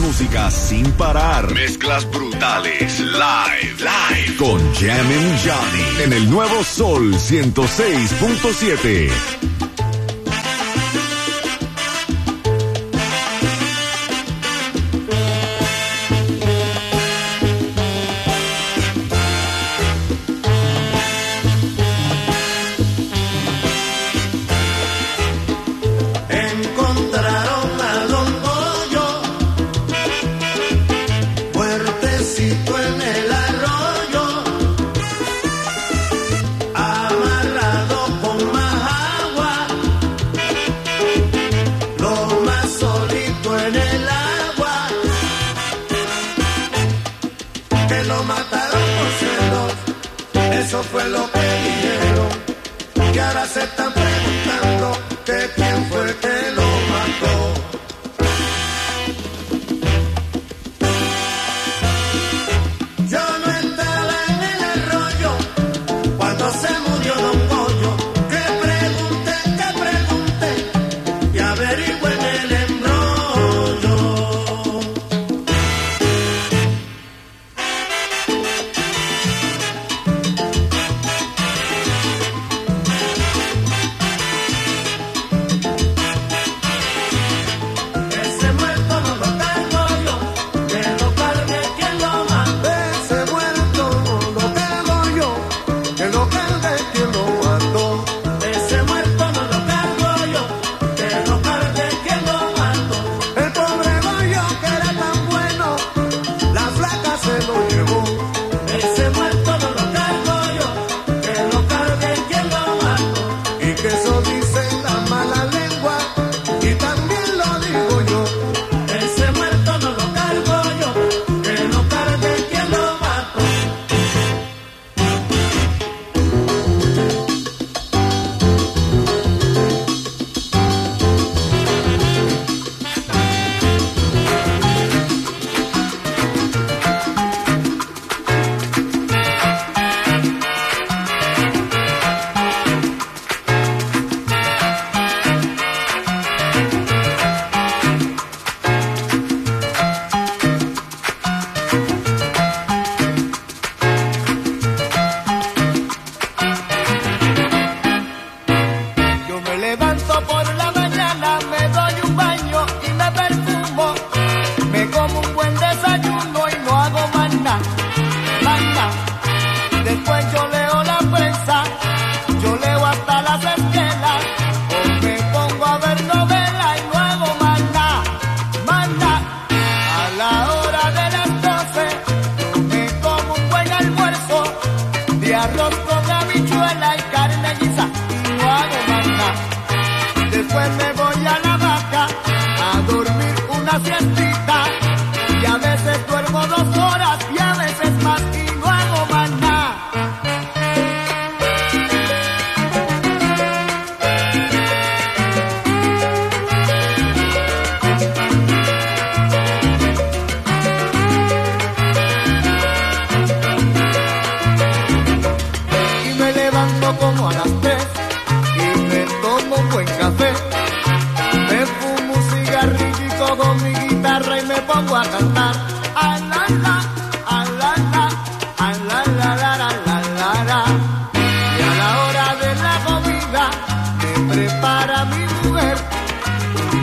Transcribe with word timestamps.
Más 0.00 0.08
música 0.08 0.50
sin 0.50 0.90
parar. 0.92 1.52
Mezclas 1.52 2.10
brutales. 2.10 3.00
Live. 3.00 3.76
Live. 3.78 4.36
Con 4.36 4.58
Jammin' 4.74 5.38
Johnny. 5.44 6.04
En 6.04 6.12
el 6.12 6.30
nuevo 6.30 6.62
Sol 6.64 7.14
106.7. 7.14 9.49
Eso 50.70 50.84
fue 50.84 51.02
lo 51.08 51.28
que 51.32 51.40
dijeron 51.40 52.28
Que 53.12 53.20
ahora 53.20 53.44
se 53.44 53.64
están 53.64 53.92
preguntando 53.92 54.29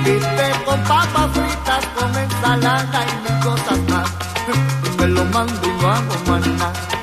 un 0.07 0.19
bistec 0.19 0.63
con 0.65 0.80
papas 0.83 1.31
fritas, 1.33 1.86
con 1.95 2.15
ensalada 2.18 3.06
y 3.06 3.30
mil 3.30 3.39
cosas 3.44 3.80
más. 3.89 4.09
Me 4.98 5.07
lo 5.07 5.25
mando 5.25 5.54
y 5.63 5.81
no 5.81 5.89
hago 5.89 6.13
más 6.27 6.48
nada. 6.48 6.96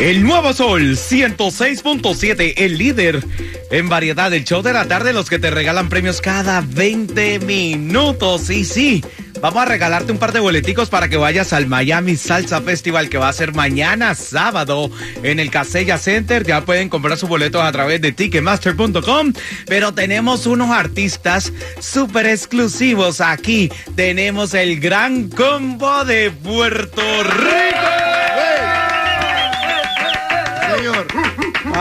El 0.00 0.22
Nuevo 0.22 0.54
Sol 0.54 0.96
106.7, 0.96 2.54
el 2.56 2.78
líder 2.78 3.22
en 3.70 3.90
variedad 3.90 4.30
del 4.30 4.44
show 4.44 4.62
de 4.62 4.72
la 4.72 4.88
tarde, 4.88 5.12
los 5.12 5.28
que 5.28 5.38
te 5.38 5.50
regalan 5.50 5.90
premios 5.90 6.22
cada 6.22 6.62
20 6.62 7.40
minutos. 7.40 8.48
Y 8.48 8.64
sí, 8.64 9.04
vamos 9.42 9.62
a 9.62 9.66
regalarte 9.66 10.10
un 10.10 10.16
par 10.16 10.32
de 10.32 10.40
boleticos 10.40 10.88
para 10.88 11.10
que 11.10 11.18
vayas 11.18 11.52
al 11.52 11.66
Miami 11.66 12.16
Salsa 12.16 12.62
Festival 12.62 13.10
que 13.10 13.18
va 13.18 13.28
a 13.28 13.32
ser 13.34 13.52
mañana 13.52 14.14
sábado 14.14 14.90
en 15.22 15.38
el 15.38 15.50
Casella 15.50 15.98
Center. 15.98 16.46
Ya 16.46 16.64
pueden 16.64 16.88
comprar 16.88 17.18
sus 17.18 17.28
boletos 17.28 17.62
a 17.62 17.70
través 17.70 18.00
de 18.00 18.12
ticketmaster.com. 18.12 19.34
Pero 19.66 19.92
tenemos 19.92 20.46
unos 20.46 20.70
artistas 20.70 21.52
súper 21.78 22.24
exclusivos 22.24 23.20
aquí. 23.20 23.70
Tenemos 23.96 24.54
el 24.54 24.80
gran 24.80 25.28
combo 25.28 26.06
de 26.06 26.30
Puerto 26.30 27.02
Rico. 27.22 28.09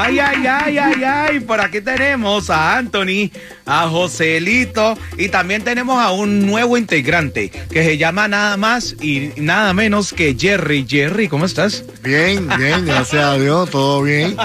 Ay, 0.02 0.18
ay, 0.18 0.48
ay, 0.48 0.78
ay, 0.78 1.04
ay. 1.04 1.40
Por 1.42 1.60
aquí 1.60 1.82
tenemos 1.82 2.50
a 2.50 2.78
Anthony, 2.78 3.32
a 3.66 3.90
Joselito 3.90 4.98
y 5.18 5.28
también 5.28 5.62
tenemos 5.62 6.00
a 6.02 6.12
un 6.12 6.46
nuevo 6.46 6.78
integrante 6.78 7.50
que 7.50 7.84
se 7.84 7.98
llama 7.98 8.30
nada 8.30 8.56
más 8.56 8.96
y 9.02 9.34
nada 9.36 9.74
menos 9.74 10.14
que 10.14 10.38
Jerry. 10.40 10.86
Jerry, 10.88 11.28
¿cómo 11.28 11.44
estás? 11.44 11.84
Bien, 12.02 12.48
bien, 12.58 12.86
gracias 12.86 13.24
a 13.26 13.38
Dios, 13.38 13.70
todo 13.70 14.02
bien. 14.02 14.38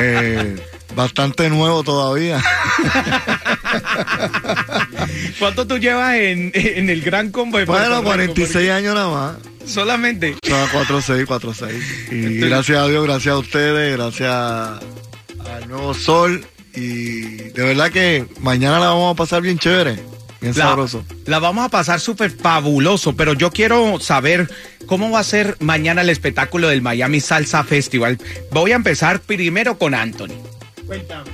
Eh, 0.00 0.56
bastante 0.94 1.50
nuevo 1.50 1.84
todavía. 1.84 2.42
¿Cuánto 5.38 5.66
tú 5.66 5.78
llevas 5.78 6.14
en, 6.16 6.50
en 6.54 6.90
el 6.90 7.02
gran 7.02 7.30
combo 7.30 7.58
de 7.58 7.64
Bueno, 7.64 8.02
46 8.02 8.70
años 8.70 8.94
nada 8.94 9.08
más. 9.08 9.36
Solamente. 9.70 10.36
No, 10.48 10.66
4-6, 10.68 11.26
4-6. 11.26 12.12
Y 12.12 12.38
gracias 12.40 12.78
a 12.78 12.86
Dios, 12.88 13.04
gracias 13.04 13.34
a 13.34 13.38
ustedes, 13.38 13.96
gracias 13.96 14.30
al 14.30 15.68
nuevo 15.68 15.92
sol. 15.94 16.44
Y 16.74 17.20
de 17.36 17.62
verdad 17.62 17.90
que 17.90 18.26
mañana 18.40 18.78
la 18.78 18.88
vamos 18.88 19.14
a 19.14 19.16
pasar 19.16 19.40
bien 19.42 19.58
chévere, 19.58 19.94
bien 20.40 20.52
La, 20.56 20.64
sabroso. 20.66 21.04
la 21.24 21.38
vamos 21.38 21.64
a 21.64 21.68
pasar 21.70 22.00
súper 22.00 22.30
fabuloso, 22.30 23.16
pero 23.16 23.32
yo 23.32 23.50
quiero 23.50 23.98
saber 23.98 24.48
cómo 24.86 25.10
va 25.10 25.20
a 25.20 25.24
ser 25.24 25.56
mañana 25.60 26.02
el 26.02 26.10
espectáculo 26.10 26.68
del 26.68 26.82
Miami 26.82 27.20
Salsa 27.20 27.64
Festival. 27.64 28.18
Voy 28.52 28.72
a 28.72 28.76
empezar 28.76 29.20
primero 29.20 29.78
con 29.78 29.94
Anthony. 29.94 30.34
Cuéntame. 30.86 31.30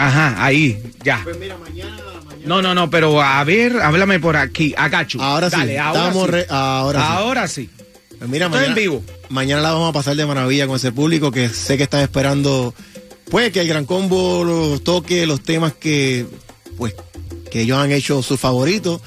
Ajá, 0.00 0.44
ahí, 0.44 0.80
ya. 1.02 1.20
Pues 1.24 1.36
mira, 1.38 1.56
mañana. 1.58 1.90
mañana 2.24 2.46
No, 2.46 2.62
no, 2.62 2.72
no, 2.74 2.88
pero 2.88 3.20
a 3.20 3.42
ver, 3.42 3.80
háblame 3.80 4.20
por 4.20 4.36
aquí, 4.36 4.72
Agachu. 4.78 5.20
ahora 5.20 5.50
sí. 5.50 5.56
Dale, 5.56 5.78
ahora 5.78 6.00
estamos 6.00 6.24
sí. 6.26 6.30
re- 6.30 6.46
ahora 6.48 7.48
sí. 7.48 7.68
Pues 8.16 8.30
mira, 8.30 8.46
Estoy 8.46 8.60
mañana, 8.60 8.76
en 8.76 8.82
vivo. 8.82 9.02
mañana 9.28 9.60
la 9.62 9.72
vamos 9.72 9.90
a 9.90 9.92
pasar 9.92 10.14
de 10.16 10.24
maravilla 10.24 10.66
con 10.68 10.76
ese 10.76 10.92
público 10.92 11.30
que 11.32 11.48
sé 11.48 11.76
que 11.76 11.82
están 11.82 12.00
esperando, 12.00 12.74
pues, 13.30 13.50
que 13.52 13.60
el 13.60 13.66
Gran 13.68 13.86
Combo 13.86 14.44
los 14.44 14.84
toque 14.84 15.26
los 15.26 15.42
temas 15.42 15.72
que, 15.72 16.26
pues, 16.76 16.94
que 17.50 17.62
ellos 17.62 17.78
han 17.78 17.90
hecho 17.90 18.22
sus 18.22 18.38
favoritos. 18.38 19.00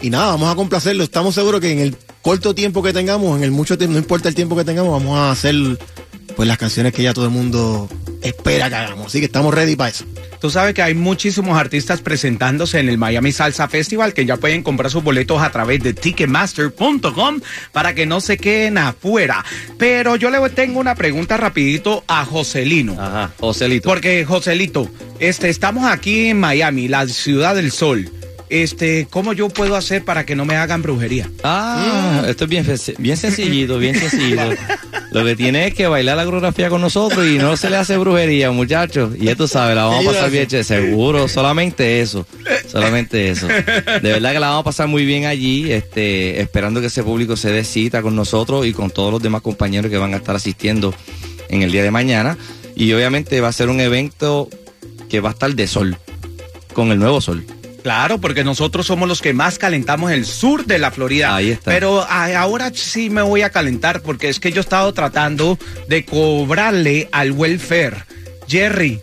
Y 0.00 0.10
nada, 0.10 0.26
vamos 0.26 0.50
a 0.52 0.56
complacerlo. 0.56 1.04
Estamos 1.04 1.36
seguros 1.36 1.60
que 1.60 1.70
en 1.70 1.78
el 1.78 1.96
corto 2.20 2.52
tiempo 2.54 2.82
que 2.82 2.92
tengamos, 2.92 3.36
en 3.36 3.44
el 3.44 3.52
mucho 3.52 3.78
tiempo, 3.78 3.92
no 3.92 3.98
importa 4.00 4.28
el 4.28 4.34
tiempo 4.34 4.56
que 4.56 4.64
tengamos, 4.64 4.90
vamos 4.92 5.16
a 5.18 5.30
hacer, 5.30 5.54
pues, 6.34 6.48
las 6.48 6.58
canciones 6.58 6.92
que 6.92 7.02
ya 7.04 7.14
todo 7.14 7.24
el 7.26 7.30
mundo 7.30 7.88
espera 8.22 8.68
que 8.68 8.74
hagamos. 8.74 9.06
Así 9.06 9.20
que 9.20 9.26
estamos 9.26 9.54
ready 9.54 9.76
para 9.76 9.90
eso. 9.90 10.04
Tú 10.42 10.50
sabes 10.50 10.74
que 10.74 10.82
hay 10.82 10.94
muchísimos 10.94 11.56
artistas 11.56 12.00
presentándose 12.00 12.80
en 12.80 12.88
el 12.88 12.98
Miami 12.98 13.30
Salsa 13.30 13.68
Festival 13.68 14.12
que 14.12 14.26
ya 14.26 14.38
pueden 14.38 14.64
comprar 14.64 14.90
sus 14.90 15.04
boletos 15.04 15.40
a 15.40 15.52
través 15.52 15.80
de 15.84 15.94
ticketmaster.com 15.94 17.40
para 17.70 17.94
que 17.94 18.06
no 18.06 18.20
se 18.20 18.38
queden 18.38 18.76
afuera. 18.76 19.44
Pero 19.78 20.16
yo 20.16 20.30
le 20.30 20.50
tengo 20.50 20.80
una 20.80 20.96
pregunta 20.96 21.36
rapidito 21.36 22.02
a 22.08 22.24
Joselino. 22.24 23.00
Ajá, 23.00 23.30
Joselito. 23.38 23.88
Porque, 23.88 24.24
Joselito, 24.24 24.90
este, 25.20 25.48
estamos 25.48 25.84
aquí 25.84 26.30
en 26.30 26.40
Miami, 26.40 26.88
la 26.88 27.06
ciudad 27.06 27.54
del 27.54 27.70
sol. 27.70 28.10
Este, 28.52 29.06
¿cómo 29.08 29.32
yo 29.32 29.48
puedo 29.48 29.76
hacer 29.76 30.04
para 30.04 30.26
que 30.26 30.36
no 30.36 30.44
me 30.44 30.56
hagan 30.56 30.82
brujería? 30.82 31.30
Ah, 31.42 32.22
esto 32.28 32.44
es 32.44 32.50
bien, 32.50 32.66
bien 32.98 33.16
sencillito, 33.16 33.78
bien 33.78 33.98
sencillo. 33.98 34.42
Lo 35.10 35.24
que 35.24 35.34
tiene 35.34 35.68
es 35.68 35.74
que 35.74 35.86
bailar 35.86 36.18
la 36.18 36.26
coreografía 36.26 36.68
con 36.68 36.82
nosotros 36.82 37.26
y 37.26 37.38
no 37.38 37.56
se 37.56 37.70
le 37.70 37.76
hace 37.78 37.96
brujería, 37.96 38.50
muchachos. 38.50 39.14
Y 39.18 39.24
ya 39.24 39.36
tú 39.36 39.48
sabes, 39.48 39.74
la 39.74 39.84
vamos 39.84 40.06
a 40.06 40.10
pasar 40.10 40.30
bien, 40.30 40.46
che, 40.48 40.64
seguro, 40.64 41.28
solamente 41.28 42.02
eso, 42.02 42.26
solamente 42.68 43.30
eso. 43.30 43.46
De 43.46 44.12
verdad 44.12 44.34
que 44.34 44.40
la 44.40 44.48
vamos 44.48 44.60
a 44.60 44.64
pasar 44.64 44.86
muy 44.86 45.06
bien 45.06 45.24
allí, 45.24 45.72
este, 45.72 46.38
esperando 46.42 46.82
que 46.82 46.88
ese 46.88 47.02
público 47.02 47.38
se 47.38 47.50
dé 47.52 47.64
cita 47.64 48.02
con 48.02 48.14
nosotros 48.14 48.66
y 48.66 48.74
con 48.74 48.90
todos 48.90 49.12
los 49.12 49.22
demás 49.22 49.40
compañeros 49.40 49.90
que 49.90 49.96
van 49.96 50.12
a 50.12 50.18
estar 50.18 50.36
asistiendo 50.36 50.94
en 51.48 51.62
el 51.62 51.72
día 51.72 51.82
de 51.82 51.90
mañana. 51.90 52.36
Y 52.76 52.92
obviamente 52.92 53.40
va 53.40 53.48
a 53.48 53.52
ser 53.52 53.70
un 53.70 53.80
evento 53.80 54.50
que 55.08 55.20
va 55.20 55.30
a 55.30 55.32
estar 55.32 55.54
de 55.54 55.66
sol, 55.66 55.96
con 56.74 56.92
el 56.92 56.98
nuevo 56.98 57.22
sol. 57.22 57.46
Claro, 57.82 58.18
porque 58.18 58.44
nosotros 58.44 58.86
somos 58.86 59.08
los 59.08 59.20
que 59.20 59.32
más 59.32 59.58
calentamos 59.58 60.12
el 60.12 60.24
sur 60.24 60.64
de 60.66 60.78
la 60.78 60.90
Florida. 60.92 61.34
Ahí 61.34 61.50
está. 61.50 61.70
Pero 61.72 62.00
a- 62.02 62.38
ahora 62.38 62.70
sí 62.74 63.10
me 63.10 63.22
voy 63.22 63.42
a 63.42 63.50
calentar 63.50 64.02
porque 64.02 64.28
es 64.28 64.38
que 64.38 64.52
yo 64.52 64.60
he 64.60 64.60
estado 64.60 64.92
tratando 64.94 65.58
de 65.88 66.04
cobrarle 66.04 67.08
al 67.10 67.32
welfare. 67.32 68.04
Jerry, 68.46 69.00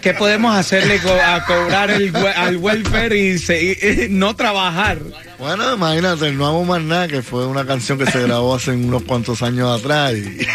¿qué 0.00 0.14
podemos 0.14 0.56
hacerle 0.56 0.98
co- 1.00 1.12
a 1.12 1.44
cobrar 1.44 1.90
el, 1.90 2.14
al 2.16 2.56
welfare 2.56 3.14
y, 3.16 3.38
se- 3.38 3.62
y- 3.62 4.04
y 4.04 4.08
no 4.08 4.34
trabajar? 4.34 5.00
Bueno, 5.38 5.74
imagínate, 5.74 6.32
no 6.32 6.46
hago 6.46 6.64
más 6.64 6.80
nada, 6.82 7.08
que 7.08 7.20
fue 7.22 7.46
una 7.46 7.66
canción 7.66 7.98
que 7.98 8.06
se 8.10 8.22
grabó 8.22 8.54
hace 8.54 8.70
unos 8.70 9.02
cuantos 9.02 9.42
años 9.42 9.78
atrás. 9.80 10.14
Y, 10.14 10.46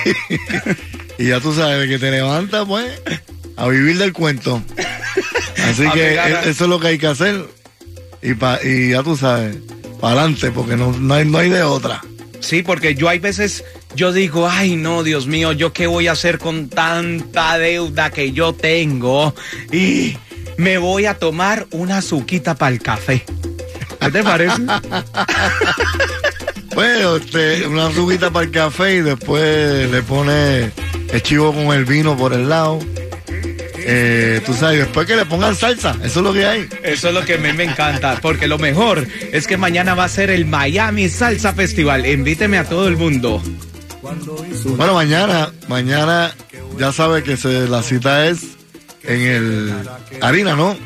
y 1.23 1.27
ya 1.27 1.39
tú 1.39 1.53
sabes, 1.53 1.87
que 1.87 1.99
te 1.99 2.09
levantas, 2.11 2.65
pues, 2.67 2.99
a 3.55 3.67
vivir 3.67 3.97
del 3.99 4.11
cuento. 4.11 4.61
Así 5.69 5.89
que 5.91 6.15
e- 6.15 6.49
eso 6.49 6.63
es 6.65 6.69
lo 6.69 6.79
que 6.79 6.87
hay 6.87 6.97
que 6.97 7.07
hacer. 7.07 7.45
Y, 8.21 8.33
pa- 8.35 8.59
y 8.63 8.91
ya 8.91 9.03
tú 9.03 9.17
sabes, 9.17 9.57
para 9.99 10.13
adelante, 10.21 10.51
porque 10.51 10.75
no, 10.77 10.91
no, 10.93 11.13
hay, 11.13 11.25
no 11.25 11.37
hay 11.39 11.49
de 11.49 11.63
otra. 11.63 12.01
Sí, 12.39 12.61
porque 12.63 12.95
yo 12.95 13.07
hay 13.09 13.19
veces, 13.19 13.63
yo 13.95 14.11
digo, 14.11 14.49
ay 14.49 14.75
no, 14.75 15.03
Dios 15.03 15.27
mío, 15.27 15.51
¿yo 15.53 15.71
qué 15.73 15.87
voy 15.87 16.07
a 16.07 16.11
hacer 16.13 16.39
con 16.39 16.69
tanta 16.69 17.57
deuda 17.57 18.09
que 18.11 18.31
yo 18.33 18.53
tengo? 18.53 19.33
Y 19.71 20.17
me 20.57 20.77
voy 20.77 21.05
a 21.05 21.13
tomar 21.19 21.67
una 21.71 22.01
suquita 22.01 22.55
para 22.55 22.73
el 22.73 22.81
café. 22.81 23.23
¿Qué 23.99 24.11
te 24.11 24.23
parece? 24.23 24.61
Bueno, 26.75 27.15
este, 27.17 27.67
una 27.67 27.91
subita 27.93 28.31
para 28.31 28.45
el 28.45 28.51
café 28.51 28.95
y 28.95 29.01
después 29.01 29.89
le 29.89 30.01
pone 30.03 30.71
el 31.11 31.21
chivo 31.23 31.53
con 31.53 31.67
el 31.67 31.85
vino 31.85 32.17
por 32.17 32.33
el 32.33 32.49
lado. 32.49 32.79
Eh, 33.85 34.41
tú 34.45 34.53
sabes, 34.53 34.79
después 34.79 35.05
que 35.05 35.15
le 35.15 35.25
pongan 35.25 35.55
salsa, 35.55 35.95
eso 36.03 36.19
es 36.19 36.25
lo 36.25 36.33
que 36.33 36.45
hay. 36.45 36.69
Eso 36.83 37.09
es 37.09 37.13
lo 37.13 37.25
que 37.25 37.35
a 37.35 37.37
mí 37.37 37.51
me 37.53 37.65
encanta, 37.65 38.19
porque 38.21 38.47
lo 38.47 38.57
mejor 38.57 39.05
es 39.31 39.47
que 39.47 39.57
mañana 39.57 39.93
va 39.93 40.05
a 40.05 40.09
ser 40.09 40.29
el 40.29 40.45
Miami 40.45 41.09
Salsa 41.09 41.53
Festival. 41.53 42.05
Invíteme 42.05 42.57
a 42.57 42.63
todo 42.63 42.87
el 42.87 42.97
mundo. 42.97 43.41
Bueno, 44.77 44.93
mañana, 44.93 45.51
mañana 45.67 46.33
ya 46.77 46.91
sabe 46.91 47.23
que 47.23 47.37
se, 47.37 47.67
la 47.67 47.83
cita 47.83 48.27
es 48.27 48.41
en 49.03 49.21
el 49.21 49.73
Harina, 50.21 50.55
¿no? 50.55 50.77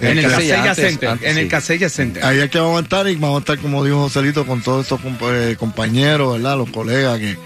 En 0.00 0.18
el 0.18 0.30
Casella, 0.30 0.74
Center. 0.74 1.08
antes, 1.08 1.30
en 1.30 1.38
el. 1.38 1.48
Casella 1.48 1.88
Center. 1.88 2.24
Ahí 2.24 2.38
es 2.38 2.50
que 2.50 2.58
vamos 2.58 2.80
a 2.80 2.82
estar 2.84 3.08
y 3.08 3.16
vamos 3.16 3.36
a 3.36 3.40
estar, 3.40 3.58
como 3.58 3.84
dijo 3.84 3.98
Joselito, 3.98 4.46
con 4.46 4.62
todos 4.62 4.84
estos 4.84 5.00
eh, 5.32 5.56
compañeros, 5.58 6.34
¿verdad? 6.34 6.56
Los 6.56 6.70
colegas 6.70 7.18
que, 7.18 7.36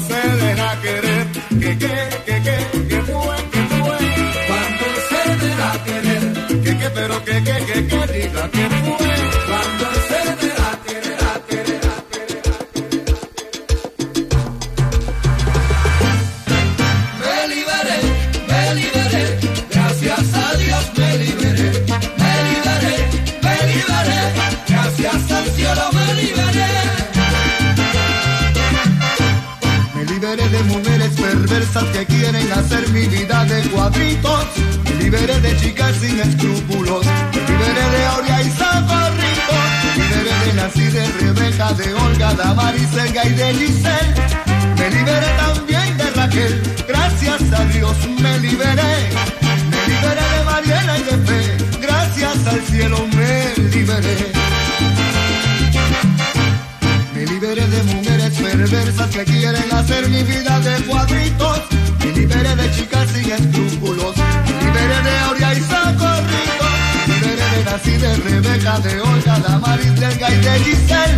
Me 33.98 34.94
liberé 35.04 35.40
de 35.42 35.58
chicas 35.58 35.96
sin 36.00 36.20
escrúpulos. 36.20 37.04
Me 37.34 37.42
liberé 37.42 37.90
de 37.90 38.06
Aurea 38.06 38.42
y 38.44 38.50
Zaparrito. 38.52 39.54
Me 39.98 40.04
liberé 40.04 40.46
de 40.46 40.54
Nancy, 40.54 40.84
de 40.86 41.08
Rebeca, 41.20 41.74
de 41.74 41.94
Olga, 41.94 42.34
de 42.36 42.44
Amaris, 42.44 42.94
Elga 42.94 43.26
y 43.26 43.34
de 43.34 43.54
Giselle. 43.56 44.14
Me 44.78 44.90
liberé 44.92 45.28
también 45.38 45.98
de 45.98 46.12
Raquel. 46.12 46.62
Gracias 46.88 47.42
a 47.60 47.66
Dios 47.66 47.98
me 48.22 48.40
liberé. 48.40 48.94
Me 49.72 49.88
liberé 49.88 50.26
de 50.34 50.44
Mariela 50.46 50.98
y 51.00 51.04
de 51.04 51.18
Fe. 51.26 51.58
Gracias 51.82 52.48
al 52.48 52.62
cielo 52.62 53.08
me 53.16 53.64
liberé. 53.70 54.18
Me 57.16 57.26
liberé 57.26 57.68
de 57.68 57.84
mujeres 57.84 58.34
perversas 58.34 59.10
que 59.10 59.24
quieren 59.26 59.74
hacer 59.74 60.08
mi 60.10 60.22
vida 60.22 60.60
de 60.60 60.84
cuadritos. 60.86 61.62
Liberé 62.18 62.56
de 62.56 62.72
chicas 62.72 63.08
sin 63.14 63.32
escrúpulos. 63.32 64.16
Liberé 64.64 65.00
de 65.08 65.20
Aurea 65.28 65.54
y 65.54 65.60
Socorrito. 65.60 66.68
Me 67.08 67.14
liberé 67.14 67.46
de 67.54 67.64
Nancy, 67.64 67.92
de 67.92 68.16
Rebeca, 68.16 68.80
de 68.80 69.02
Olga, 69.02 69.40
de 69.40 69.54
Amaris, 69.54 70.00
de 70.00 70.06
Elga 70.08 70.30
y 70.32 70.40
de 70.40 70.60
Giselle. 70.66 71.18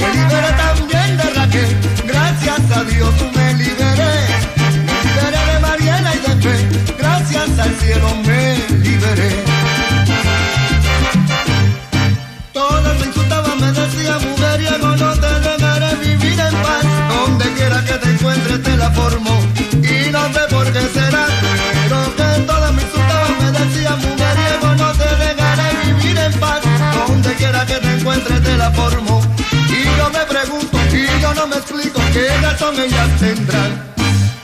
Me 0.00 0.08
liberé 0.18 0.50
también 0.64 1.16
de 1.18 1.30
Raquel. 1.38 1.76
Gracias 2.08 2.62
a 2.76 2.82
Dios 2.82 3.14
me 3.36 3.54
liberé. 3.54 4.14
Me 4.88 4.96
liberé 5.06 5.40
de 5.52 5.58
Mariela 5.60 6.10
y 6.16 6.18
de 6.26 6.34
Fe. 6.42 6.56
Gracias 6.98 7.58
al 7.60 7.74
cielo 7.76 8.08
me 8.26 8.58
liberé. 8.82 9.30
Todas 12.52 12.98
me 12.98 13.06
insultaban, 13.06 13.60
me 13.60 13.70
decían 13.70 14.20
mujeriego, 14.28 14.96
no 14.96 15.12
te 15.14 15.40
dejaré 15.46 15.94
vivir 16.06 16.40
en 16.40 16.54
paz. 16.64 16.84
Donde 17.08 17.44
quiera 17.52 17.84
que 17.84 17.94
te 18.02 18.10
encuentres 18.10 18.62
te 18.64 18.76
la 18.76 18.90
formo 18.90 19.53
Que 27.66 27.74
te 27.80 27.92
encuentres 27.94 28.42
te 28.42 28.56
la 28.58 28.70
formo 28.72 29.22
y 29.70 29.84
yo 29.96 30.10
me 30.10 30.18
pregunto 30.26 30.76
y 30.92 31.06
yo 31.22 31.32
no 31.34 31.46
me 31.46 31.56
explico 31.56 31.98
qué 32.12 32.28
razón 32.42 32.78
ellas 32.78 33.08
tendrán. 33.18 33.94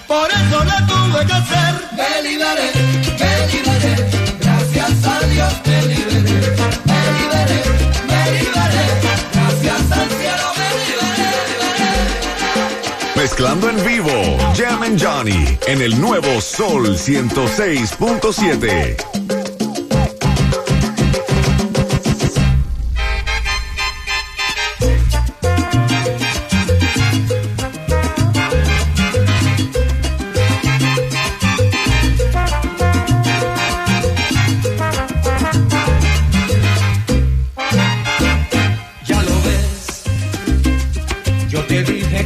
Por 0.08 0.30
eso 0.30 0.64
la 0.64 0.86
tuve 0.86 1.26
que 1.26 1.32
hacer. 1.32 1.74
Me 1.92 2.22
liberé, 2.22 2.72
me 3.18 3.46
liberé, 3.52 4.08
gracias 4.40 5.04
a 5.04 5.20
Dios 5.26 5.52
liberé. 5.66 6.56
Me 6.86 7.12
liberé, 7.18 7.62
me 8.08 8.30
liberé, 8.38 8.84
gracias 9.34 9.92
al 9.92 10.08
cielo 10.08 10.48
me 10.56 10.68
liberé. 10.86 11.30
Mezclando 13.16 13.68
en 13.68 13.84
vivo, 13.84 14.38
Jam 14.56 14.82
and 14.82 14.98
Johnny 14.98 15.58
en 15.66 15.82
el 15.82 16.00
nuevo 16.00 16.40
Sol 16.40 16.96
106.7. 16.96 19.19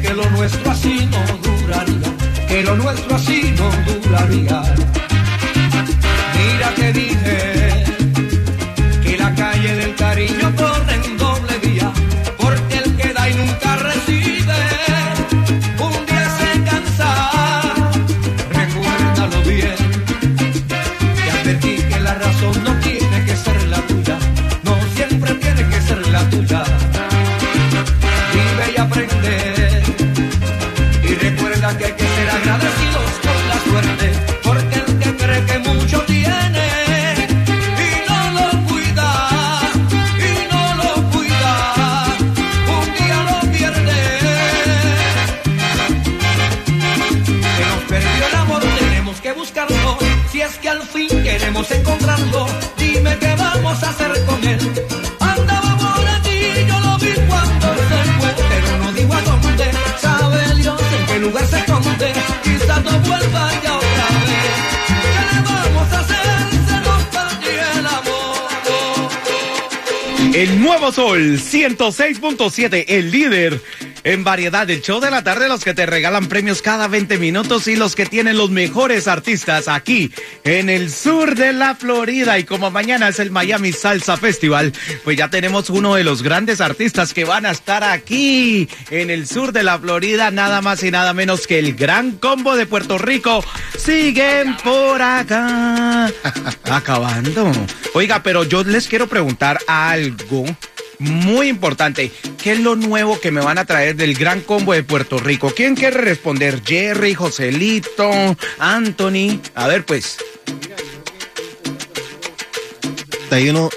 que 0.04 0.12
lo 0.12 0.28
nuestro 0.30 0.70
así 0.70 1.08
no 1.11 1.25
duraría, 1.38 2.46
que 2.46 2.62
lo 2.62 2.76
nuestro 2.76 3.16
así 3.16 3.54
no 3.56 3.70
duraría. 4.02 4.62
Mira 6.37 6.75
te 6.76 6.92
dije 6.92 7.43
es 50.44 50.58
que 50.58 50.68
al 50.68 50.82
fin 50.82 51.08
queremos 51.22 51.70
encontrarlo, 51.70 52.46
dime 52.76 53.16
qué 53.18 53.34
vamos 53.36 53.82
a 53.82 53.90
hacer 53.90 54.24
con 54.26 54.46
él. 54.46 54.58
Andaba 55.20 55.76
por 55.76 56.08
aquí, 56.08 56.38
yo 56.68 56.80
lo 56.80 56.98
vi 56.98 57.12
cuando 57.28 57.66
se 57.88 57.98
fue, 58.18 58.34
pero 58.48 58.78
no 58.78 58.92
digo 58.92 59.14
a 59.14 59.22
dónde. 59.22 59.70
Sabe 60.00 60.54
Dios 60.56 60.80
en 60.98 61.06
qué 61.06 61.18
lugar 61.20 61.46
se 61.46 61.58
esconde, 61.58 62.12
quizás 62.42 62.84
no 62.84 62.98
vuelva 63.00 63.50
ya 63.62 63.76
otra 63.76 64.08
vez. 64.28 64.52
¿Qué 64.86 65.22
le 65.30 65.40
vamos 65.42 65.92
a 65.92 66.00
hacer? 66.00 66.26
Se 66.68 66.76
nos 66.84 67.02
el 67.78 67.86
amor. 67.86 68.50
El 70.34 70.60
nuevo 70.60 70.92
Sol 70.92 71.38
106.7, 71.38 72.84
el 72.88 73.10
líder 73.10 73.62
en 74.04 74.23
variedad 74.23 74.66
del 74.66 74.82
show 74.82 75.00
de 75.00 75.11
la 75.11 75.25
tarde, 75.25 75.49
los 75.49 75.64
que 75.64 75.75
te 75.75 75.87
regalan 75.87 76.28
premios 76.28 76.61
cada 76.62 76.88
20 76.88 77.18
minutos 77.18 77.66
y 77.68 77.75
los 77.75 77.96
que 77.96 78.04
tienen 78.04 78.37
los 78.37 78.50
mejores 78.50 79.08
artistas 79.08 79.66
aquí 79.66 80.12
en 80.44 80.68
el 80.68 80.92
sur 80.92 81.34
de 81.34 81.54
la 81.54 81.75
Florida. 81.75 82.38
Y 82.38 82.44
como 82.44 82.70
mañana 82.70 83.08
es 83.08 83.18
el 83.18 83.30
Miami 83.30 83.73
Salsa 83.73 84.18
Festival, 84.18 84.73
pues 85.02 85.16
ya 85.16 85.30
tenemos 85.30 85.70
uno 85.70 85.94
de 85.94 86.04
los 86.04 86.23
grandes 86.23 86.61
artistas 86.61 87.14
que 87.14 87.25
van 87.25 87.46
a 87.46 87.50
estar 87.50 87.82
aquí 87.82 88.68
en 88.90 89.11
el 89.11 89.26
sur 89.26 89.52
de 89.52 89.62
la 89.62 89.78
Florida, 89.78 90.30
nada 90.30 90.61
más 90.61 90.82
y 90.82 90.90
nada 90.90 91.14
menos 91.14 91.46
que 91.46 91.58
el 91.58 91.75
Gran 91.75 92.12
Combo 92.12 92.56
de 92.56 92.66
Puerto 92.66 92.99
Rico. 92.99 93.42
Siguen 93.78 94.56
por 94.58 95.00
acá. 95.00 96.12
Acabando. 96.64 97.50
Oiga, 97.94 98.23
pero 98.23 98.44
yo 98.44 98.62
les 98.64 98.87
quiero 98.87 99.06
preguntar 99.06 99.58
algo 99.66 100.44
muy 100.98 101.48
importante. 101.48 102.10
¿Qué 102.42 102.52
es 102.52 102.60
lo 102.60 102.76
nuevo 102.76 103.20
que 103.20 103.30
me 103.30 103.40
van 103.40 103.58
a 103.58 103.64
traer 103.64 103.96
del 103.96 104.14
Gran 104.14 104.40
Combo 104.40 104.72
de 104.72 104.82
Puerto 104.82 105.18
Rico? 105.18 105.52
¿Quién 105.54 105.74
quiere 105.74 105.98
responder? 105.98 106.62
Jerry, 106.64 107.14
Joselito, 107.14 108.36
Anthony. 108.58 109.40
A 109.54 109.66
ver, 109.66 109.84
pues. 109.84 110.16
Hay 113.30 113.48
uno 113.48 113.68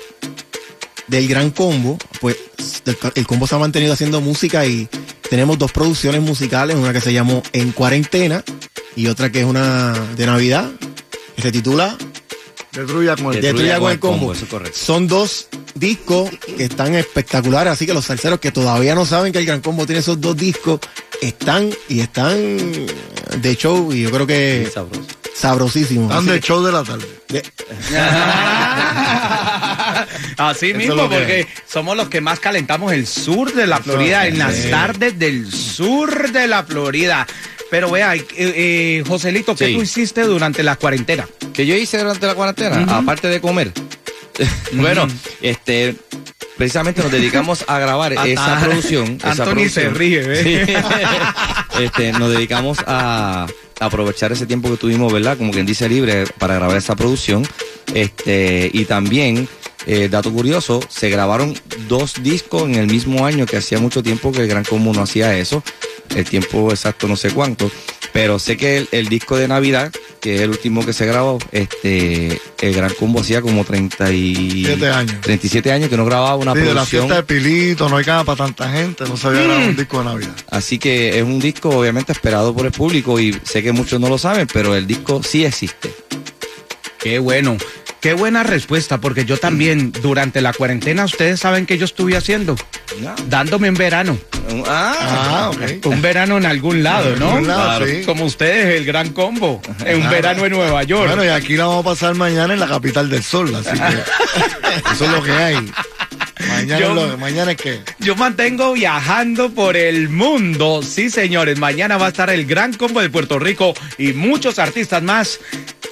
del 1.07 1.27
gran 1.27 1.51
combo, 1.51 1.97
pues 2.19 2.37
el, 3.15 3.25
combo 3.25 3.47
se 3.47 3.55
ha 3.55 3.57
mantenido 3.57 3.93
haciendo 3.93 4.21
música 4.21 4.65
y 4.65 4.87
tenemos 5.29 5.57
dos 5.57 5.71
producciones 5.71 6.21
musicales, 6.21 6.75
una 6.75 6.93
que 6.93 7.01
se 7.01 7.13
llamó 7.13 7.41
En 7.53 7.71
Cuarentena 7.71 8.43
y 8.95 9.07
otra 9.07 9.31
que 9.31 9.39
es 9.39 9.45
una 9.45 9.93
de 10.15 10.25
Navidad, 10.25 10.69
que 11.35 11.41
se 11.41 11.51
titula 11.51 11.97
Destruya 12.77 13.15
con 13.15 13.33
el 13.33 13.41
Destruya 13.41 13.79
con 13.79 13.91
el 13.91 13.99
combo. 13.99 14.33
eso 14.33 14.45
es 14.45 14.49
correcto. 14.51 14.77
Son 14.77 15.07
dos 15.07 15.47
discos 15.75 16.29
que 16.57 16.63
están 16.63 16.95
espectaculares, 16.95 17.73
así 17.73 17.85
que 17.85 17.93
los 17.93 18.05
salseros 18.05 18.39
que 18.39 18.51
todavía 18.51 18.95
no 18.95 19.05
saben 19.05 19.31
que 19.33 19.39
el 19.39 19.45
Gran 19.45 19.61
Combo 19.61 19.85
tiene 19.85 19.99
esos 20.01 20.19
dos 20.21 20.35
discos, 20.37 20.79
están 21.21 21.69
y 21.89 21.99
están 22.01 22.37
de 23.37 23.55
show 23.55 23.91
y 23.91 24.03
yo 24.03 24.11
creo 24.11 24.27
que 24.27 24.69
sabroso. 24.73 25.01
sabrosísimos. 25.35 26.05
Están 26.11 26.19
Así 26.23 26.29
de 26.29 26.39
que- 26.39 26.47
show 26.47 26.63
de 26.63 26.71
la 26.71 26.83
tarde. 26.83 27.05
de- 27.29 27.43
Así 30.37 30.69
Eso 30.69 30.77
mismo, 30.77 30.93
es 30.93 30.97
lo 30.97 31.09
que 31.09 31.15
porque 31.17 31.47
somos 31.67 31.97
los 31.97 32.09
que 32.09 32.21
más 32.21 32.39
calentamos 32.39 32.91
el 32.93 33.07
sur 33.07 33.53
de 33.53 33.65
la 33.67 33.79
Florida, 33.79 34.27
en 34.27 34.37
las 34.37 34.69
tardes 34.69 35.17
del 35.17 35.51
sur 35.51 36.31
de 36.31 36.47
la 36.47 36.63
Florida. 36.63 37.25
Pero 37.69 37.91
vea, 37.91 38.15
eh, 38.15 38.25
eh, 38.37 39.03
Joselito, 39.07 39.55
¿qué 39.55 39.67
Sí. 39.67 39.75
tú 39.75 39.81
hiciste 39.81 40.21
durante 40.23 40.63
la 40.63 40.75
cuarentena? 40.75 41.27
que 41.53 41.65
yo 41.65 41.75
hice 41.75 41.97
durante 41.97 42.25
la 42.27 42.35
cuarentena, 42.35 42.85
aparte 42.97 43.27
de 43.27 43.41
comer. 43.41 43.71
bueno, 44.73 45.07
este 45.41 45.95
precisamente 46.57 47.01
nos 47.01 47.11
dedicamos 47.11 47.65
a 47.67 47.79
grabar 47.79 48.13
Ah, 48.17 48.27
esa 48.27 48.57
ah, 48.57 48.63
producción. 48.63 49.17
esa 49.17 49.31
Anthony 49.31 49.69
se 49.69 49.81
producción. 49.89 49.95
ríe, 49.95 50.19
¿ve? 50.21 50.43
Sí. 50.43 50.73
este, 51.83 52.11
nos 52.13 52.31
dedicamos 52.31 52.77
a 52.87 53.47
aprovechar 53.79 54.31
ese 54.31 54.45
tiempo 54.45 54.69
que 54.71 54.77
tuvimos, 54.77 55.11
¿verdad? 55.11 55.37
Como 55.37 55.51
quien 55.51 55.65
dice 55.65 55.87
libre 55.89 56.25
para 56.39 56.55
grabar 56.55 56.77
esa 56.77 56.95
producción. 56.95 57.47
Este, 57.93 58.69
y 58.73 58.85
también, 58.85 59.47
eh, 59.85 60.09
dato 60.09 60.31
curioso, 60.31 60.79
se 60.89 61.09
grabaron 61.09 61.55
dos 61.87 62.21
discos 62.21 62.63
en 62.63 62.75
el 62.75 62.87
mismo 62.87 63.25
año 63.25 63.45
que 63.45 63.57
hacía 63.57 63.79
mucho 63.79 64.01
tiempo 64.03 64.31
que 64.31 64.41
el 64.41 64.47
Gran 64.47 64.63
Combo 64.63 64.93
no 64.93 65.01
hacía 65.03 65.35
eso. 65.37 65.63
El 66.15 66.25
tiempo 66.25 66.69
exacto 66.71 67.07
no 67.07 67.15
sé 67.15 67.31
cuánto. 67.31 67.69
Pero 68.13 68.39
sé 68.39 68.57
que 68.57 68.77
el, 68.77 68.89
el 68.91 69.09
disco 69.09 69.37
de 69.37 69.47
Navidad, 69.47 69.91
que 70.21 70.35
es 70.35 70.41
el 70.41 70.49
último 70.49 70.83
que 70.83 70.93
se 70.93 71.05
grabó, 71.05 71.37
este, 71.51 72.41
el 72.61 72.73
Gran 72.73 72.91
Combo 72.95 73.19
hacía 73.21 73.41
como 73.41 73.63
30 73.63 74.11
y... 74.11 74.63
Siete 74.65 74.89
años. 74.89 75.21
37 75.21 75.71
años 75.71 75.89
que 75.89 75.97
no 75.97 76.05
grababa 76.05 76.35
una 76.35 76.53
Sí, 76.53 76.59
de 76.59 76.65
la 76.65 76.71
producción. 76.73 77.01
fiesta 77.07 77.15
de 77.17 77.23
Pilito, 77.23 77.89
no 77.89 77.97
hay 77.97 78.05
cama 78.05 78.23
para 78.23 78.37
tanta 78.45 78.71
gente, 78.71 79.03
no 79.07 79.17
se 79.17 79.27
había 79.27 79.43
grabado 79.43 79.67
un 79.67 79.75
disco 79.75 79.99
de 79.99 80.05
Navidad. 80.05 80.35
Así 80.49 80.79
que 80.79 81.17
es 81.19 81.23
un 81.23 81.39
disco 81.39 81.69
obviamente 81.69 82.11
esperado 82.11 82.55
por 82.55 82.65
el 82.65 82.71
público 82.71 83.19
y 83.19 83.37
sé 83.43 83.61
que 83.61 83.71
muchos 83.71 83.99
no 83.99 84.09
lo 84.09 84.17
saben, 84.17 84.47
pero 84.51 84.73
el 84.75 84.87
disco 84.87 85.21
sí 85.21 85.45
existe. 85.45 85.93
Qué 86.99 87.19
bueno. 87.19 87.57
Qué 88.01 88.13
buena 88.13 88.43
respuesta, 88.43 88.99
porque 89.01 89.25
yo 89.25 89.37
también 89.37 89.91
durante 89.91 90.39
la 90.41 90.53
cuarentena, 90.53 91.05
ustedes 91.05 91.39
saben 91.39 91.65
que 91.65 91.77
yo 91.77 91.85
estuve 91.85 92.15
haciendo, 92.15 92.55
dándome 93.27 93.67
en 93.67 93.73
verano. 93.73 94.17
Ah, 94.67 95.51
ok. 95.53 95.85
Un 95.87 96.01
verano 96.01 96.37
en 96.37 96.45
algún 96.45 96.83
lado, 96.83 97.13
En 97.13 97.19
¿no? 97.19 97.31
algún 97.31 97.47
lado, 97.47 97.85
sí. 97.85 98.03
Como 98.05 98.25
ustedes, 98.25 98.75
el 98.77 98.85
gran 98.85 99.09
combo. 99.09 99.61
En 99.83 100.01
un 100.03 100.09
verano 100.09 100.45
en 100.45 100.51
Nueva 100.53 100.83
York. 100.83 101.07
Bueno, 101.07 101.25
y 101.25 101.27
aquí 101.29 101.57
la 101.57 101.65
vamos 101.65 101.85
a 101.85 101.89
pasar 101.89 102.15
mañana 102.15 102.53
en 102.53 102.59
la 102.59 102.67
capital 102.67 103.09
del 103.09 103.23
sol, 103.23 103.53
así 103.55 103.71
que 103.77 104.91
eso 104.93 105.05
es 105.05 105.11
lo 105.11 105.23
que 105.23 105.31
hay. 105.31 105.71
Mañana, 106.47 106.79
Yo- 106.79 106.93
lo- 106.93 107.17
mañana 107.17 107.51
es 107.51 107.57
que. 107.57 107.81
Yo 107.99 108.15
mantengo 108.15 108.73
viajando 108.73 109.49
por 109.49 109.75
el 109.75 110.07
mundo. 110.09 110.81
Sí, 110.83 111.09
señores, 111.09 111.57
mañana 111.57 111.97
va 111.97 112.05
a 112.05 112.09
estar 112.09 112.29
el 112.29 112.45
Gran 112.45 112.73
Combo 112.73 113.01
de 113.01 113.09
Puerto 113.09 113.39
Rico 113.39 113.73
y 113.97 114.13
muchos 114.13 114.59
artistas 114.59 115.01
más. 115.01 115.39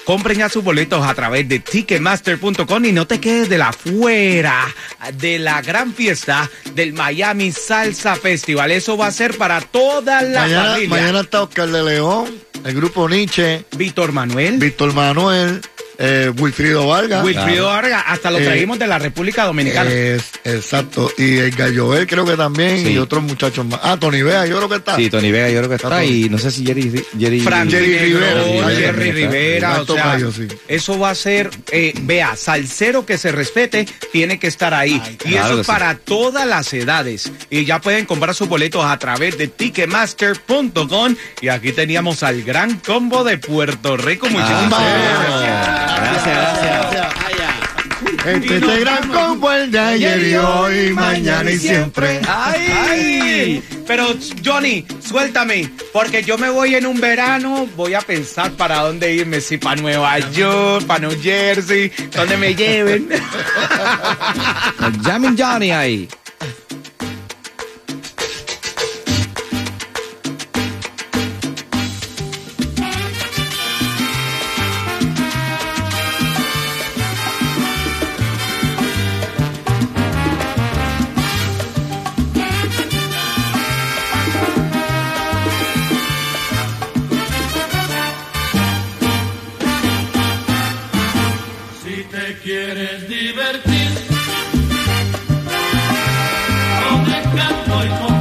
Compren 0.06 0.38
ya 0.38 0.50
sus 0.50 0.64
boletos 0.64 1.04
a 1.06 1.16
través 1.16 1.50
de 1.50 1.60
Ticketmaster.com 1.60 2.86
y 2.86 2.92
no 2.92 3.08
te 3.08 3.20
quedes 3.20 3.50
de 3.50 3.58
la 3.58 3.74
fuera 3.74 4.54
de 5.16 5.40
la 5.40 5.62
gran 5.64 5.94
fiesta 5.94 6.50
del 6.76 6.94
Miami 6.94 7.52
Salsa 7.52 8.16
Festival. 8.16 8.72
Eso 8.72 8.98
va 8.98 9.08
a 9.08 9.12
ser 9.12 9.36
para 9.36 9.62
toda 9.62 10.22
la 10.22 10.42
Mañana, 10.42 10.72
familia. 10.74 10.90
mañana 10.90 11.20
está 11.22 11.42
Oscar 11.42 11.70
de 11.70 11.84
León, 11.84 12.40
el 12.64 12.76
grupo 12.76 13.10
Nietzsche, 13.10 13.66
Víctor 13.78 14.12
Manuel, 14.12 14.60
Víctor 14.60 14.94
Manuel, 14.94 15.62
eh, 15.98 16.32
Wilfrido 16.38 16.88
Vargas. 16.88 17.24
Wilfrido 17.24 17.68
Vargas, 17.68 18.04
hasta 18.08 18.32
lo 18.32 18.40
Eh, 18.40 18.46
trajimos 18.46 18.80
de 18.80 18.88
la 18.88 19.00
República 19.00 19.46
Dominicana. 19.46 19.90
Es- 19.92 20.32
exacto. 20.44 21.12
Y 21.18 21.38
el 21.38 21.52
Galloel 21.52 22.06
creo 22.08 22.26
que 22.26 22.36
también. 22.36 22.84
Sí. 22.84 22.92
Y 22.94 22.98
otros 22.98 23.24
muchachos 23.24 23.66
más. 23.66 23.80
Ah, 23.84 23.98
Tony 24.00 24.22
Vega, 24.22 24.46
yo 24.46 24.58
creo 24.58 24.70
que 24.70 24.76
está. 24.76 24.96
Sí, 24.96 25.10
Tony 25.10 25.32
Vega 25.32 25.50
yo 25.50 25.58
creo 25.60 25.70
que 25.70 25.76
está 25.76 25.88
Está 25.88 26.04
y 26.06 26.30
no 26.30 26.38
sé 26.38 26.52
si 26.52 26.66
Jerry... 26.66 27.06
Jerry 27.20 27.40
Frank 27.42 27.70
Jerry 27.70 27.98
Rivera, 27.98 28.44
Rivera, 28.44 28.68
Jerry 28.70 28.82
Jerry 29.06 29.12
Rivera, 29.12 29.82
o 29.82 29.86
sea, 29.86 30.20
sí. 30.36 30.48
eso 30.68 30.98
va 31.00 31.10
a 31.12 31.16
ser, 31.16 31.50
eh, 31.72 31.94
vea, 32.02 32.36
salsero 32.36 33.06
que 33.06 33.18
se 33.18 33.32
respete 33.32 33.88
tiene 34.12 34.40
que 34.40 34.48
estar 34.48 34.74
ahí. 34.74 35.02
y 35.06 35.16
claro 35.18 35.46
eso 35.48 35.60
es 35.62 35.66
sí. 35.66 35.72
para 35.72 35.96
todas 35.98 36.46
las 36.48 36.74
edades. 36.74 37.32
Y 37.50 37.66
ya 37.66 37.80
pueden 37.82 38.06
comprar 38.06 38.34
sus 38.36 38.48
boletos 38.48 38.84
a 38.86 38.98
través 39.00 39.38
de 39.38 39.48
ticketmaster.com. 39.48 41.16
Y 41.42 41.48
aquí 41.50 41.72
teníamos 41.72 42.24
al 42.24 42.42
gran 42.44 42.80
combo 42.80 43.24
de 43.24 43.38
Puerto 43.38 43.98
Rico. 43.98 44.28
Muchísimas 44.30 44.74
Ah, 44.74 45.26
gracias. 45.28 45.95
Gracias, 46.26 46.92
gracias. 46.92 47.26
Este, 48.26 48.58
este 48.58 48.80
gran 48.80 49.08
combo 49.10 49.52
el 49.52 49.72
de 49.72 49.80
ayer 49.80 50.28
y 50.28 50.36
hoy, 50.36 50.94
mañana 50.94 51.50
y 51.50 51.58
siempre. 51.58 52.22
¡Ay! 52.28 53.64
Pero 53.86 54.16
Johnny, 54.44 54.86
suéltame, 55.00 55.70
porque 55.94 56.24
yo 56.24 56.38
me 56.38 56.50
voy 56.50 56.76
en 56.76 56.88
un 56.88 57.00
verano, 57.00 57.68
voy 57.76 57.94
a 57.94 58.02
pensar 58.02 58.52
para 58.54 58.80
dónde 58.80 59.14
irme, 59.14 59.42
si 59.42 59.58
para 59.58 59.80
Nueva 59.80 60.18
York, 60.32 60.86
para 60.88 61.08
New 61.08 61.22
Jersey, 61.22 61.92
donde 62.16 62.38
me 62.38 62.56
lleven. 62.56 63.10
Jamin 65.04 65.38
Johnny 65.38 65.72
ahí. 65.72 66.08
Te 92.12 92.38
quieres 92.44 93.08
divertir. 93.08 93.90
Con 96.84 97.14
encanto 97.14 97.86
y 97.86 97.90
con 97.90 98.15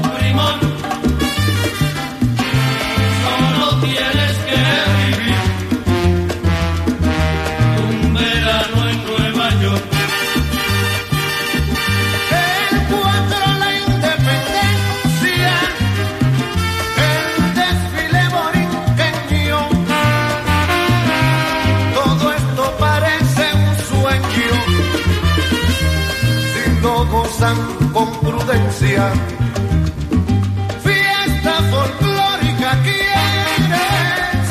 Fiesta 30.85 31.53
folclórica 31.71 32.71
quieres, 32.85 34.49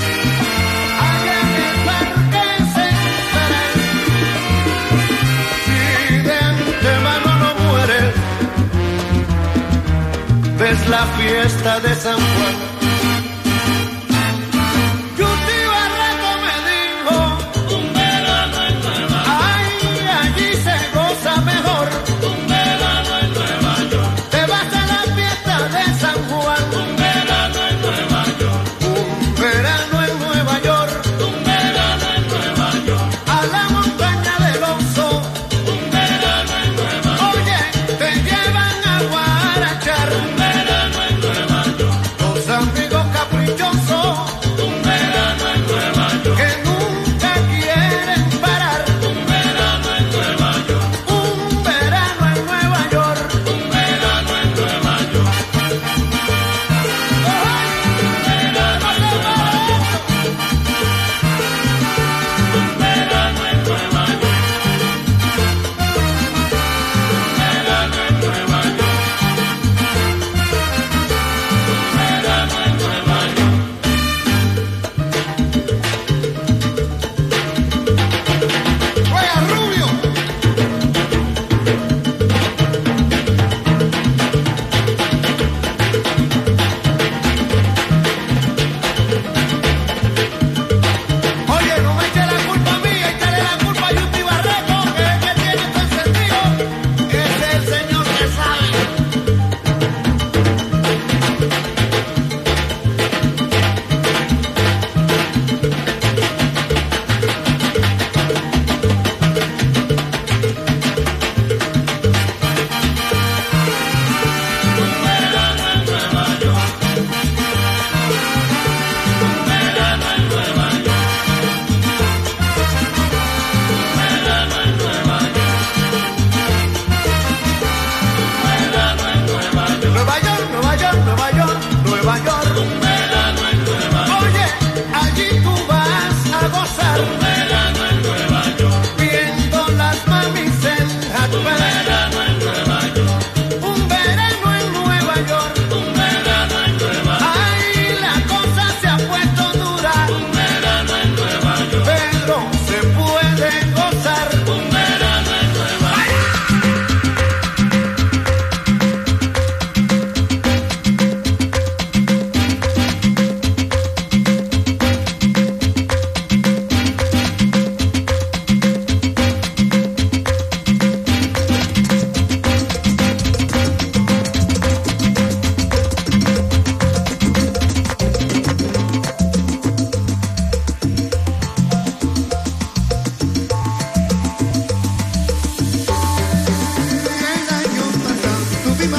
allá 1.08 1.36
en 1.44 1.52
el 1.64 1.76
parque 1.88 2.46
central. 2.76 3.54
Si 5.66 5.80
de 6.28 6.36
antemano 6.36 7.30
no 7.40 7.50
mueres, 7.64 8.14
ves 10.60 10.80
la 10.90 11.04
fiesta 11.06 11.80
de 11.80 11.96
San 11.96 12.18
Juan. 12.18 12.83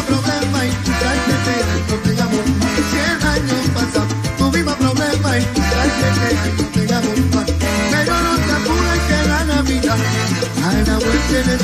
problema 0.05 0.67
y 0.67 0.71
tráete, 1.01 1.37
no. 2.17 2.41
Cien 2.91 3.29
años. 3.29 3.65
Pero 7.91 8.15
no 8.23 8.37
se 8.37 8.53
apuren 8.53 9.01
que 9.09 9.19
la 9.29 9.45
Navidad, 9.45 9.99
a 10.63 10.73
la 10.73 10.97
vuelta 10.99 11.39
de. 11.49 11.57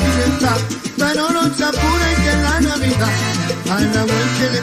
Pero 0.97 1.29
no 1.29 1.43
se 1.55 1.63
apuren 1.63 2.15
que 2.23 2.33
la 2.43 2.59
Navidad, 2.61 3.13
a 3.69 3.79
la 3.79 4.03
vuelta 4.03 4.45
de 4.51 4.61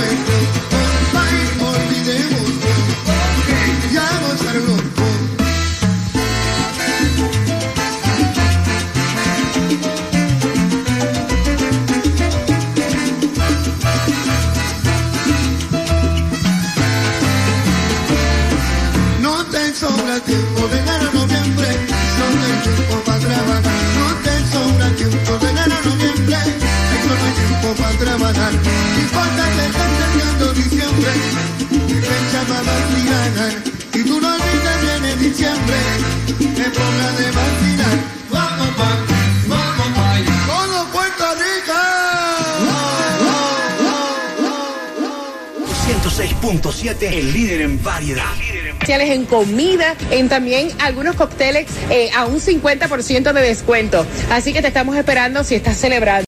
cuento, 0.00 0.32
por 1.58 1.68
olvidemos, 1.68 2.50
porque 2.62 3.94
ya 3.94 4.20
no. 4.20 4.89
el 46.50 47.32
líder 47.32 47.60
en 47.60 47.82
variedad. 47.82 48.24
En 48.88 49.24
comida, 49.26 49.94
en 50.10 50.28
también 50.28 50.68
algunos 50.80 51.14
cócteles 51.14 51.66
eh, 51.90 52.10
a 52.16 52.26
un 52.26 52.40
50% 52.40 53.32
de 53.32 53.40
descuento. 53.40 54.04
Así 54.30 54.52
que 54.52 54.60
te 54.60 54.68
estamos 54.68 54.96
esperando 54.96 55.44
si 55.44 55.54
estás 55.54 55.76
celebrando. 55.76 56.10